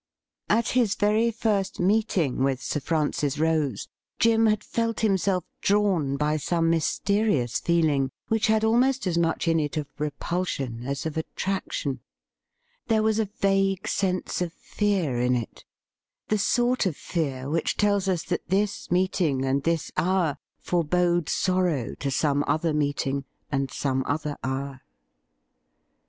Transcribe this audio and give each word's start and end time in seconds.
At 0.49 0.69
his 0.69 0.95
very 0.95 1.29
first 1.29 1.79
meeting 1.79 2.43
with 2.43 2.59
Sir 2.59 2.79
Francis 2.79 3.37
Rose, 3.37 3.87
Jim 4.17 4.47
had 4.47 4.63
felt 4.63 5.01
himself 5.01 5.43
drawn 5.61 6.17
by 6.17 6.37
some 6.37 6.71
mysterious 6.71 7.59
feeling 7.59 8.09
which 8.27 8.47
had 8.47 8.63
almost 8.63 9.05
as 9.05 9.19
much 9.19 9.47
in 9.47 9.59
it 9.59 9.77
of 9.77 9.85
repulsion 9.99 10.83
as 10.87 11.05
of 11.05 11.17
attraction. 11.17 11.99
There 12.87 13.03
was 13.03 13.19
a 13.19 13.25
vague 13.41 13.87
sense 13.87 14.41
of 14.41 14.53
fear 14.53 15.19
in 15.19 15.35
it— 15.35 15.65
the 16.29 16.39
sort 16.39 16.87
of 16.87 16.97
fear 16.97 17.47
which 17.47 17.77
tells 17.77 18.07
us 18.09 18.23
that 18.23 18.47
this 18.49 18.89
meeting 18.89 19.45
and 19.45 19.61
this 19.61 19.91
hour 19.97 20.39
forbode 20.57 21.29
sorrow 21.29 21.93
to 21.99 22.09
some 22.09 22.43
other 22.47 22.73
meeting 22.73 23.23
and 23.51 23.69
some 23.69 24.03
other 24.07 24.35
hour. 24.43 24.81